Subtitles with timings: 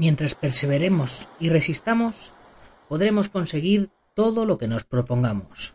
[0.00, 2.32] Mientras perseveremos y resistamos,
[2.88, 5.74] podremos conseguir todo lo que nos propongamos.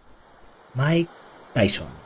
[0.73, 1.11] Mike
[1.53, 2.04] Tyson.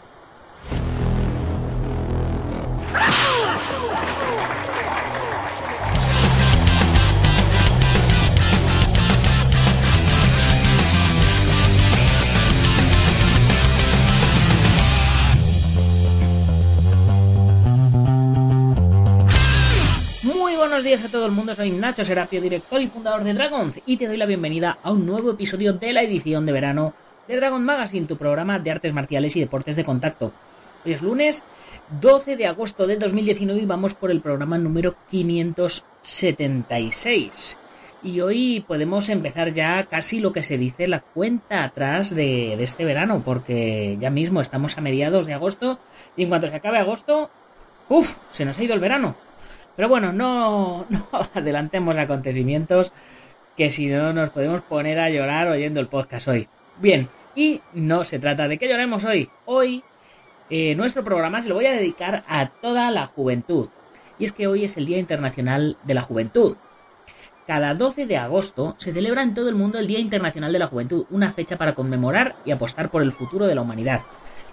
[20.89, 24.07] Días a todo el mundo, soy Nacho Serapio, director y fundador de Dragons, y te
[24.07, 26.95] doy la bienvenida a un nuevo episodio de la edición de verano
[27.27, 30.33] de Dragon Magazine, tu programa de artes marciales y deportes de contacto.
[30.83, 31.43] Hoy es lunes
[32.01, 37.59] 12 de agosto de 2019 y vamos por el programa número 576.
[38.01, 42.63] Y hoy podemos empezar ya casi lo que se dice la cuenta atrás de, de
[42.63, 45.77] este verano, porque ya mismo estamos a mediados de agosto
[46.17, 47.29] y en cuanto se acabe agosto,
[47.89, 48.15] ¡uf!
[48.31, 49.28] Se nos ha ido el verano.
[49.79, 50.85] Pero bueno, no,
[51.33, 52.91] adelantemos acontecimientos,
[53.55, 56.49] que si no nos podemos poner a llorar oyendo el podcast hoy.
[56.81, 59.29] Bien, y no se trata de que lloremos hoy.
[59.45, 59.81] Hoy
[60.49, 63.69] eh, nuestro programa se lo voy a dedicar a toda la juventud.
[64.17, 66.57] Y es que hoy es el Día Internacional de la Juventud.
[67.47, 70.67] Cada 12 de agosto se celebra en todo el mundo el Día Internacional de la
[70.67, 74.01] Juventud, una fecha para conmemorar y apostar por el futuro de la humanidad.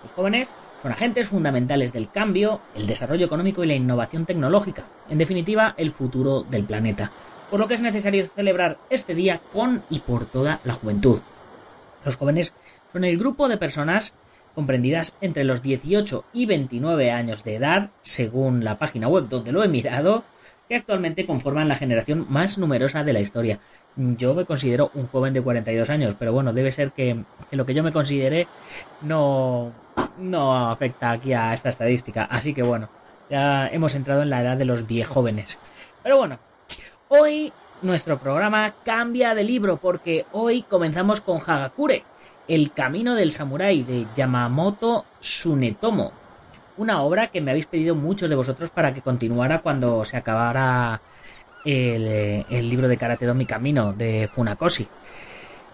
[0.04, 5.18] Los jóvenes son agentes fundamentales del cambio, el desarrollo económico y la innovación tecnológica, en
[5.18, 7.10] definitiva, el futuro del planeta.
[7.50, 11.20] Por lo que es necesario celebrar este día con y por toda la juventud.
[12.04, 12.54] Los jóvenes
[12.92, 14.14] son el grupo de personas
[14.54, 19.62] comprendidas entre los 18 y 29 años de edad, según la página web donde lo
[19.62, 20.24] he mirado,
[20.68, 23.58] que actualmente conforman la generación más numerosa de la historia.
[23.96, 27.74] Yo me considero un joven de 42 años, pero bueno, debe ser que, lo que
[27.74, 28.46] yo me considere
[29.02, 29.72] no,
[30.18, 32.24] no afecta aquí a esta estadística.
[32.24, 32.88] Así que bueno,
[33.30, 35.58] ya hemos entrado en la edad de los viejóvenes.
[36.02, 36.38] Pero bueno,
[37.08, 42.04] hoy nuestro programa cambia de libro porque hoy comenzamos con Hagakure,
[42.48, 46.25] el camino del samurái de Yamamoto Tsunetomo.
[46.76, 51.00] Una obra que me habéis pedido muchos de vosotros para que continuara cuando se acabara
[51.64, 54.86] el, el libro de Karate Do Mi Camino de Funakoshi.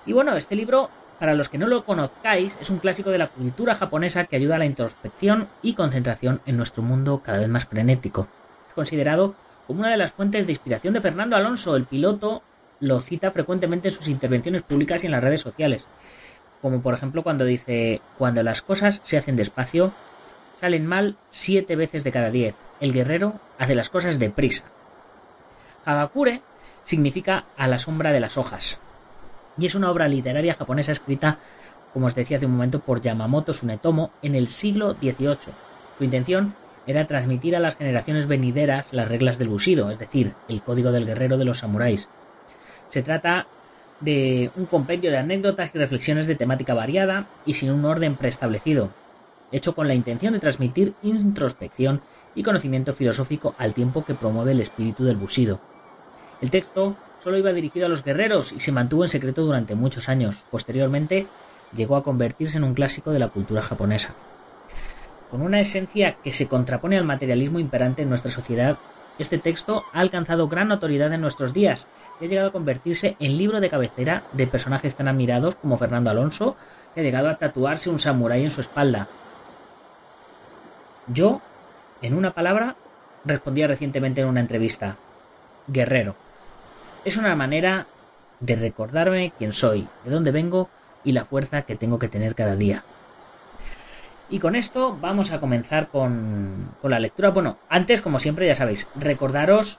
[0.07, 0.91] Y bueno, este libro
[1.23, 4.57] para los que no lo conozcáis, es un clásico de la cultura japonesa que ayuda
[4.57, 8.27] a la introspección y concentración en nuestro mundo cada vez más frenético.
[8.69, 9.37] Es considerado
[9.69, 12.43] como una de las fuentes de inspiración de Fernando Alonso, el piloto
[12.81, 15.87] lo cita frecuentemente en sus intervenciones públicas y en las redes sociales.
[16.61, 19.93] Como por ejemplo cuando dice, cuando las cosas se hacen despacio,
[20.63, 22.55] salen mal siete veces de cada diez.
[22.79, 24.63] El guerrero hace las cosas deprisa.
[25.85, 26.41] Hagakure
[26.85, 28.81] significa a la sombra de las hojas,
[29.59, 31.39] y es una obra literaria japonesa escrita,
[31.93, 35.53] como os decía hace un momento, por Yamamoto Tsunetomo en el siglo XVIII.
[35.99, 36.55] Su intención
[36.87, 41.07] era transmitir a las generaciones venideras las reglas del Bushido, es decir, el código del
[41.07, 42.09] guerrero de los samuráis.
[42.89, 43.49] Se trata
[43.99, 48.91] de un compendio de anécdotas y reflexiones de temática variada y sin un orden preestablecido,
[49.53, 52.01] hecho con la intención de transmitir introspección
[52.35, 55.61] y conocimiento filosófico al tiempo que promueve el espíritu del Bushido.
[56.41, 60.09] El texto solo iba dirigido a los guerreros y se mantuvo en secreto durante muchos
[60.09, 60.45] años.
[60.51, 61.27] Posteriormente
[61.75, 64.15] llegó a convertirse en un clásico de la cultura japonesa.
[65.31, 68.77] Con una esencia que se contrapone al materialismo imperante en nuestra sociedad,
[69.19, 71.87] este texto ha alcanzado gran notoriedad en nuestros días
[72.21, 76.11] y ha llegado a convertirse en libro de cabecera de personajes tan admirados como Fernando
[76.11, 76.57] Alonso,
[76.95, 79.09] que ha llegado a tatuarse un samurái en su espalda.
[81.13, 81.41] Yo,
[82.01, 82.77] en una palabra,
[83.25, 84.97] respondía recientemente en una entrevista,
[85.67, 86.17] guerrero.
[87.05, 87.87] Es una manera
[88.41, 90.69] de recordarme quién soy, de dónde vengo
[91.05, 92.85] y la fuerza que tengo que tener cada día.
[94.31, 97.31] Y con esto vamos a comenzar con, con la lectura.
[97.31, 99.79] Bueno, antes, como siempre, ya sabéis, recordaros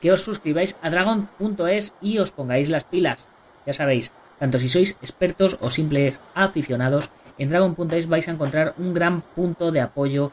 [0.00, 3.26] que os suscribáis a dragon.es y os pongáis las pilas.
[3.64, 7.08] Ya sabéis, tanto si sois expertos o simples aficionados,
[7.38, 10.30] en dragon.es vais a encontrar un gran punto de apoyo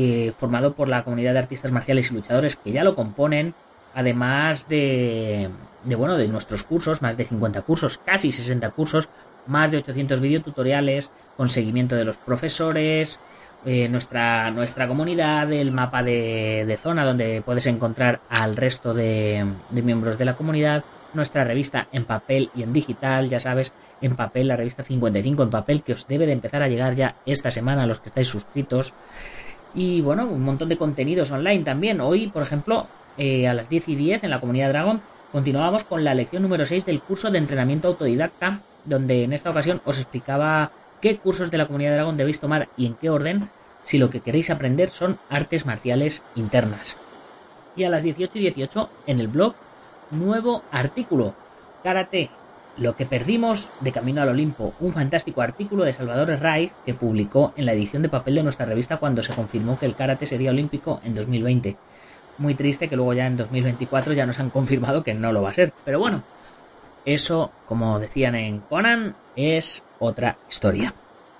[0.00, 3.52] eh, formado por la comunidad de artistas marciales y luchadores que ya lo componen,
[3.96, 5.50] además de,
[5.86, 9.08] bueno, de nuestros cursos, más de 50 cursos, casi 60 cursos,
[9.48, 13.18] más de 800 videotutoriales, con seguimiento de los profesores,
[13.66, 19.44] eh, nuestra, nuestra comunidad, el mapa de, de, zona donde puedes encontrar al resto de,
[19.70, 24.14] de miembros de la comunidad, nuestra revista en papel y en digital, ya sabes, en
[24.14, 27.50] papel, la revista 55 en papel, que os debe de empezar a llegar ya esta
[27.50, 28.94] semana a los que estáis suscritos.
[29.74, 32.00] Y bueno, un montón de contenidos online también.
[32.00, 32.86] Hoy, por ejemplo,
[33.16, 35.00] eh, a las 10 y 10 en la comunidad Dragon,
[35.32, 39.80] continuábamos con la lección número 6 del curso de entrenamiento autodidacta, donde en esta ocasión
[39.84, 40.70] os explicaba
[41.00, 43.50] qué cursos de la comunidad Dragon debéis tomar y en qué orden
[43.82, 46.96] si lo que queréis aprender son artes marciales internas.
[47.76, 49.54] Y a las 18 y 18 en el blog,
[50.10, 51.34] nuevo artículo,
[51.82, 52.30] Karate,
[52.78, 57.52] lo que perdimos de Camino al Olimpo, un fantástico artículo de Salvador Ray que publicó
[57.56, 60.50] en la edición de papel de nuestra revista cuando se confirmó que el karate sería
[60.50, 61.76] olímpico en 2020.
[62.38, 65.50] Muy triste que luego ya en 2024 ya nos han confirmado que no lo va
[65.50, 65.72] a ser.
[65.84, 66.22] Pero bueno,
[67.04, 70.94] eso, como decían en Conan, es otra historia.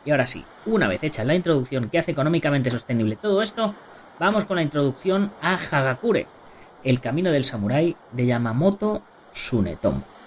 [0.04, 3.74] Y ahora sí, una vez hecha la introducción que hace económicamente sostenible todo esto,
[4.18, 6.26] vamos con la introducción a Hagakure,
[6.82, 9.02] el camino del samurái de Yamamoto
[9.32, 10.17] Tsunetomo.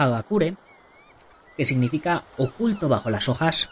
[0.00, 0.56] Hagakure,
[1.58, 3.68] que significa oculto bajo las hojas,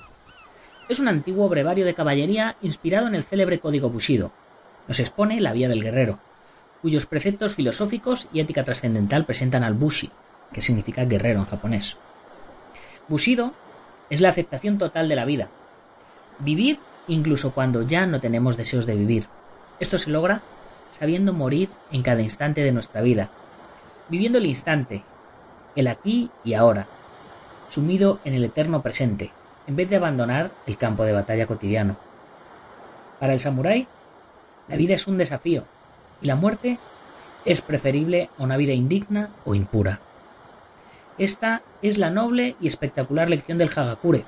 [0.91, 4.31] es un antiguo brevario de caballería inspirado en el célebre código Bushido.
[4.89, 6.19] Nos expone la vía del guerrero,
[6.83, 10.11] cuyos preceptos filosóficos y ética trascendental presentan al Bushi,
[10.53, 11.97] que significa guerrero en japonés.
[13.09, 13.55] Bushido
[14.11, 15.49] es la aceptación total de la vida.
[16.41, 19.29] Vivir incluso cuando ya no tenemos deseos de vivir.
[19.81, 20.43] Esto se logra
[20.91, 23.31] sabiendo morir en cada instante de nuestra vida,
[24.11, 25.05] viviendo el instante,
[25.79, 26.89] el aquí y ahora,
[27.69, 29.31] sumido en el eterno presente,
[29.69, 31.97] en vez de abandonar el campo de batalla cotidiano.
[33.21, 33.87] Para el samurái,
[34.67, 35.65] la vida es un desafío
[36.21, 36.79] y la muerte
[37.45, 40.01] es preferible a una vida indigna o impura.
[41.17, 44.25] Esta es la noble y espectacular lección del Hagakure,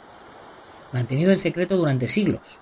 [0.93, 2.61] mantenido en secreto durante siglos.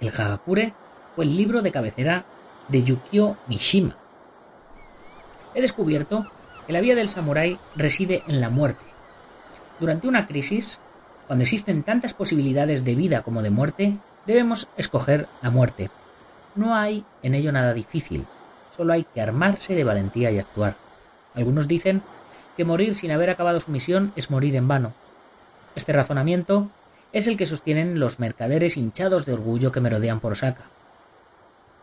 [0.00, 0.72] El Hagakure
[1.14, 2.24] fue el libro de cabecera
[2.68, 3.96] de Yukio Mishima.
[5.54, 6.30] He descubierto
[6.68, 8.84] que la vía del samurái reside en la muerte.
[9.80, 10.80] Durante una crisis,
[11.26, 15.88] cuando existen tantas posibilidades de vida como de muerte, debemos escoger la muerte.
[16.54, 18.26] No hay en ello nada difícil,
[18.76, 20.76] solo hay que armarse de valentía y actuar.
[21.34, 22.02] Algunos dicen
[22.54, 24.92] que morir sin haber acabado su misión es morir en vano.
[25.74, 26.68] Este razonamiento
[27.14, 30.64] es el que sostienen los mercaderes hinchados de orgullo que merodean por Osaka.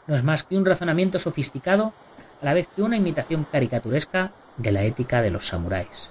[0.06, 1.92] No es más que un razonamiento sofisticado
[2.40, 6.10] a la vez que una imitación caricaturesca de la ética de los samuráis.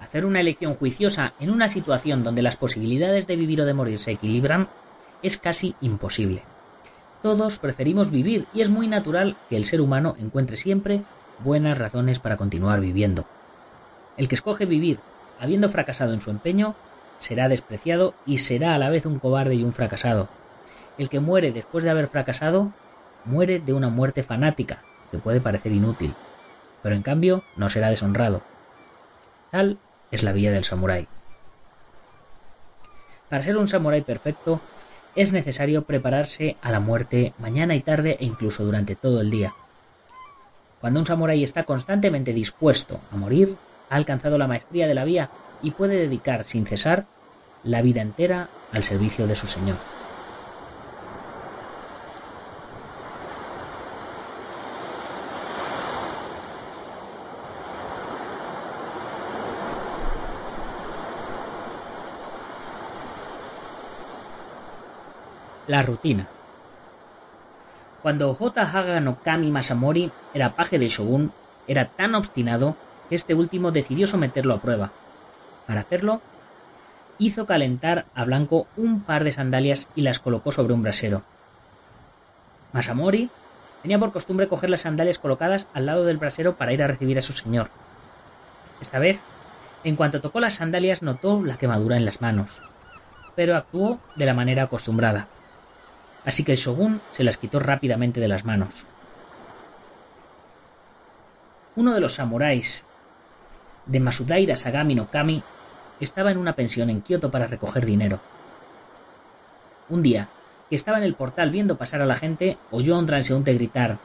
[0.00, 3.98] Hacer una elección juiciosa en una situación donde las posibilidades de vivir o de morir
[3.98, 4.68] se equilibran
[5.22, 6.42] es casi imposible.
[7.22, 11.02] Todos preferimos vivir y es muy natural que el ser humano encuentre siempre
[11.38, 13.26] buenas razones para continuar viviendo.
[14.16, 14.98] El que escoge vivir
[15.40, 16.74] habiendo fracasado en su empeño
[17.18, 20.28] será despreciado y será a la vez un cobarde y un fracasado.
[20.98, 22.72] El que muere después de haber fracasado
[23.24, 26.14] muere de una muerte fanática, que puede parecer inútil,
[26.82, 28.42] pero en cambio no será deshonrado.
[29.52, 29.78] Tal
[30.10, 31.06] es la vía del samurái.
[33.28, 34.60] Para ser un samurái perfecto,
[35.14, 39.54] es necesario prepararse a la muerte mañana y tarde e incluso durante todo el día.
[40.80, 43.56] Cuando un samurái está constantemente dispuesto a morir,
[43.90, 45.30] ha alcanzado la maestría de la vía
[45.62, 47.06] y puede dedicar sin cesar
[47.62, 49.76] la vida entera al servicio de su señor.
[65.72, 66.28] La rutina.
[68.02, 68.60] Cuando J.
[68.60, 71.32] Haga no Kami Masamori era paje del shogun,
[71.66, 72.76] era tan obstinado
[73.08, 74.92] que este último decidió someterlo a prueba.
[75.66, 76.20] Para hacerlo,
[77.16, 81.22] hizo calentar a Blanco un par de sandalias y las colocó sobre un brasero.
[82.74, 83.30] Masamori
[83.80, 87.16] tenía por costumbre coger las sandalias colocadas al lado del brasero para ir a recibir
[87.16, 87.70] a su señor.
[88.82, 89.20] Esta vez,
[89.84, 92.60] en cuanto tocó las sandalias, notó la quemadura en las manos,
[93.34, 95.28] pero actuó de la manera acostumbrada
[96.24, 98.86] así que el shogun se las quitó rápidamente de las manos.
[101.74, 102.84] Uno de los samuráis
[103.86, 105.42] de Masudaira Sagami no Kami
[106.00, 108.20] estaba en una pensión en Kioto para recoger dinero.
[109.88, 110.28] Un día,
[110.68, 113.98] que estaba en el portal viendo pasar a la gente, oyó a un transeúnte gritar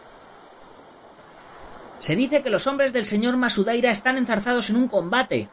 [1.99, 5.49] Se dice que los hombres del señor Masudaira están enzarzados en un combate.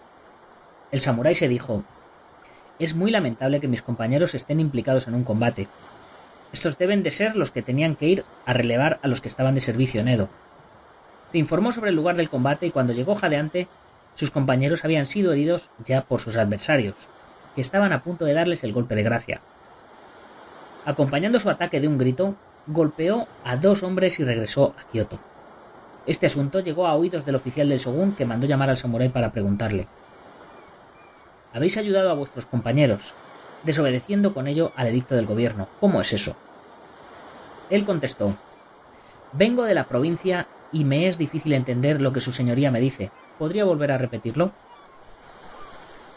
[0.90, 1.82] El samurái se dijo
[2.78, 5.68] Es muy lamentable que mis compañeros estén implicados en un combate.
[6.54, 9.54] Estos deben de ser los que tenían que ir a relevar a los que estaban
[9.54, 10.28] de servicio en Edo.
[11.32, 13.66] Se informó sobre el lugar del combate y cuando llegó jadeante,
[14.14, 17.08] sus compañeros habían sido heridos ya por sus adversarios,
[17.56, 19.40] que estaban a punto de darles el golpe de gracia.
[20.84, 22.36] Acompañando su ataque de un grito,
[22.68, 25.18] golpeó a dos hombres y regresó a Kioto.
[26.06, 29.32] Este asunto llegó a oídos del oficial del Shogun que mandó llamar al samurái para
[29.32, 29.88] preguntarle
[31.52, 33.12] Habéis ayudado a vuestros compañeros,
[33.64, 35.68] desobedeciendo con ello al edicto del gobierno.
[35.80, 36.36] ¿Cómo es eso?
[37.70, 38.36] Él contestó
[39.32, 43.10] Vengo de la provincia y me es difícil entender lo que su señoría me dice.
[43.38, 44.52] ¿Podría volver a repetirlo?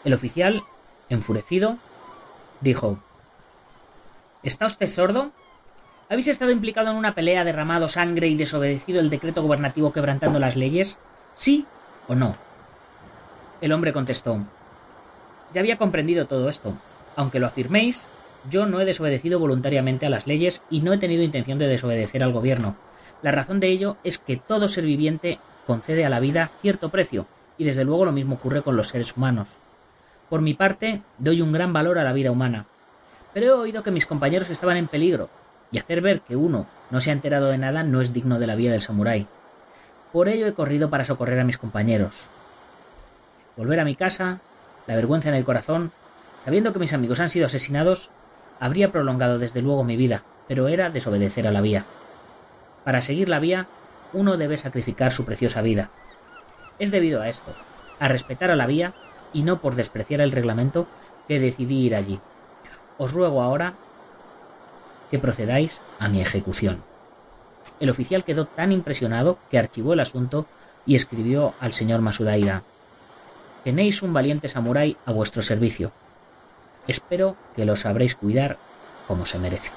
[0.04, 0.62] El oficial,
[1.08, 1.78] enfurecido,
[2.60, 2.98] dijo
[4.42, 5.32] ¿Está usted sordo?
[6.08, 10.56] ¿Habéis estado implicado en una pelea, derramado sangre y desobedecido el decreto gubernativo quebrantando las
[10.56, 10.98] leyes?
[11.34, 11.66] ¿Sí
[12.06, 12.36] o no?
[13.60, 14.38] El hombre contestó
[15.52, 16.74] Ya había comprendido todo esto.
[17.18, 18.06] Aunque lo afirméis,
[18.48, 22.22] yo no he desobedecido voluntariamente a las leyes y no he tenido intención de desobedecer
[22.22, 22.76] al gobierno.
[23.22, 27.26] La razón de ello es que todo ser viviente concede a la vida cierto precio,
[27.58, 29.48] y desde luego lo mismo ocurre con los seres humanos.
[30.30, 32.66] Por mi parte, doy un gran valor a la vida humana,
[33.34, 35.28] pero he oído que mis compañeros estaban en peligro,
[35.72, 38.46] y hacer ver que uno no se ha enterado de nada no es digno de
[38.46, 39.26] la vida del samurái.
[40.12, 42.26] Por ello he corrido para socorrer a mis compañeros.
[43.56, 44.38] Volver a mi casa,
[44.86, 45.90] la vergüenza en el corazón,
[46.48, 48.08] sabiendo que mis amigos han sido asesinados,
[48.58, 51.84] habría prolongado desde luego mi vida, pero era desobedecer a la vía.
[52.84, 53.66] Para seguir la vía,
[54.14, 55.90] uno debe sacrificar su preciosa vida.
[56.78, 57.52] Es debido a esto,
[58.00, 58.94] a respetar a la vía
[59.34, 60.86] y no por despreciar el reglamento,
[61.28, 62.18] que decidí ir allí.
[62.96, 63.74] Os ruego ahora
[65.10, 66.82] que procedáis a mi ejecución.
[67.78, 70.46] El oficial quedó tan impresionado que archivó el asunto
[70.86, 72.62] y escribió al señor Masudaira
[73.64, 75.92] Tenéis un valiente samurái a vuestro servicio.
[76.88, 78.56] Espero que lo sabréis cuidar
[79.06, 79.70] como se merece.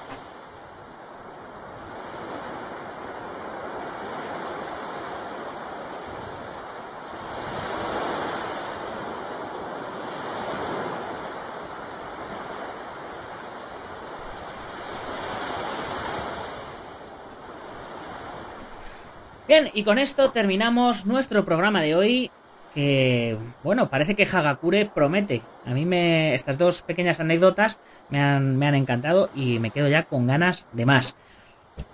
[19.46, 22.30] Bien, y con esto terminamos nuestro programa de hoy.
[22.74, 25.42] Que, bueno, parece que Hagakure promete.
[25.66, 29.88] A mí me, estas dos pequeñas anécdotas me han, me han encantado y me quedo
[29.88, 31.14] ya con ganas de más.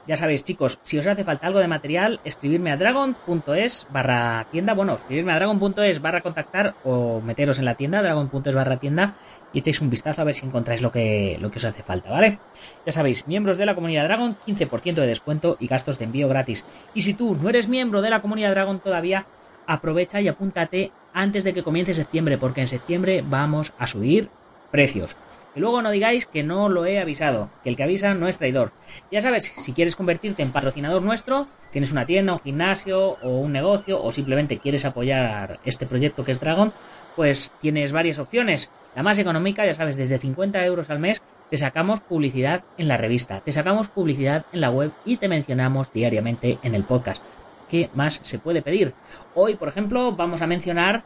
[0.06, 4.72] Ya sabéis, chicos, si os hace falta algo de material, escribirme a dragon.es barra tienda,
[4.72, 9.16] bueno, escribirme a dragon.es barra contactar o meteros en la tienda, dragon.es barra tienda
[9.52, 12.10] y echéis un vistazo a ver si encontráis lo que, lo que os hace falta,
[12.10, 12.38] ¿vale?
[12.86, 16.64] Ya sabéis, miembros de la comunidad Dragon, 15% de descuento y gastos de envío gratis.
[16.94, 19.26] Y si tú no eres miembro de la comunidad Dragon todavía,
[19.68, 24.28] aprovecha y apúntate antes de que comience septiembre, porque en septiembre vamos a subir
[24.72, 25.14] precios.
[25.54, 28.38] Y luego no digáis que no lo he avisado, que el que avisa no es
[28.38, 28.72] traidor.
[29.10, 33.52] Ya sabes, si quieres convertirte en patrocinador nuestro, tienes una tienda, un gimnasio o un
[33.52, 36.72] negocio, o simplemente quieres apoyar este proyecto que es Dragon,
[37.16, 38.70] pues tienes varias opciones.
[38.94, 42.96] La más económica, ya sabes, desde 50 euros al mes te sacamos publicidad en la
[42.96, 47.22] revista, te sacamos publicidad en la web y te mencionamos diariamente en el podcast.
[47.68, 48.94] ¿Qué más se puede pedir?
[49.34, 51.04] Hoy, por ejemplo, vamos a mencionar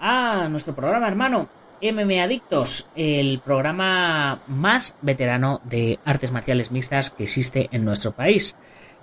[0.00, 1.48] a nuestro programa hermano,
[1.82, 8.56] MM Adictos, el programa más veterano de artes marciales mixtas que existe en nuestro país.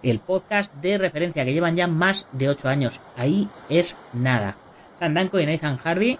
[0.04, 3.00] El podcast de referencia que llevan ya más de 8 años.
[3.16, 4.56] Ahí es nada.
[5.00, 6.18] Sandanko y Nathan Hardy,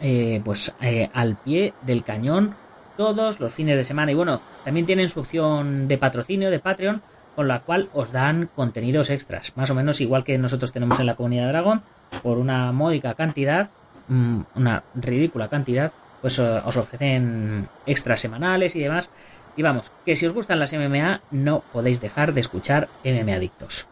[0.00, 2.54] eh, pues eh, al pie del cañón
[2.96, 4.12] todos los fines de semana.
[4.12, 7.02] Y bueno, también tienen su opción de patrocinio de Patreon,
[7.34, 9.56] con la cual os dan contenidos extras.
[9.56, 11.82] Más o menos igual que nosotros tenemos en la comunidad Dragón,
[12.22, 13.70] por una módica cantidad
[14.08, 19.10] Mm, una ridícula cantidad, pues eh, os ofrecen extras semanales y demás.
[19.56, 23.86] Y vamos, que si os gustan las MMA, no podéis dejar de escuchar MMA Adictos.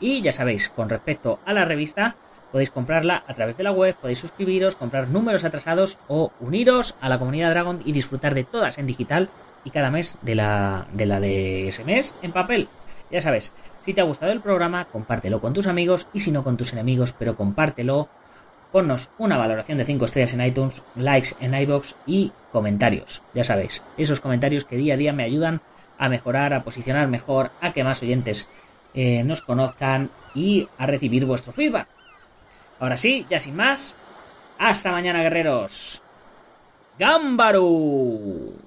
[0.00, 2.16] Y ya sabéis, con respecto a la revista,
[2.52, 7.08] podéis comprarla a través de la web, podéis suscribiros, comprar números atrasados o uniros a
[7.08, 9.28] la comunidad Dragon y disfrutar de todas en digital
[9.66, 12.68] y cada mes de la de, la de ese mes en papel.
[13.10, 16.44] Ya sabes, si te ha gustado el programa, compártelo con tus amigos y si no
[16.44, 18.08] con tus enemigos, pero compártelo
[18.72, 23.22] ponnos una valoración de 5 estrellas en iTunes, likes en iBox y comentarios.
[23.34, 25.60] Ya sabéis, esos comentarios que día a día me ayudan
[25.98, 28.48] a mejorar, a posicionar mejor, a que más oyentes
[28.94, 31.88] eh, nos conozcan y a recibir vuestro feedback.
[32.78, 33.96] Ahora sí, ya sin más,
[34.58, 36.02] hasta mañana guerreros.
[36.98, 38.65] ¡Gámbaro!